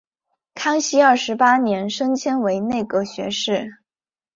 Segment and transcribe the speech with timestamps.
[0.55, 3.71] 康熙二十八年升迁为内阁学士。